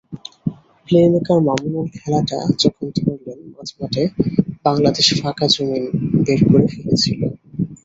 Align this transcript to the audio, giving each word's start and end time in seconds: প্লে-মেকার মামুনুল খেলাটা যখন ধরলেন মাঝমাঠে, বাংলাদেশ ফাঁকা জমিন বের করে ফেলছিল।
প্লে-মেকার 0.87 1.39
মামুনুল 1.47 1.87
খেলাটা 1.95 2.39
যখন 2.61 2.85
ধরলেন 2.97 3.39
মাঝমাঠে, 3.53 4.03
বাংলাদেশ 4.65 5.07
ফাঁকা 5.19 5.45
জমিন 5.53 5.83
বের 6.23 6.39
করে 6.49 6.65
ফেলছিল। 6.73 7.19